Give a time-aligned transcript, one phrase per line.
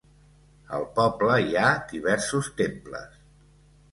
[0.77, 3.21] Al poble hi ha diversos temples.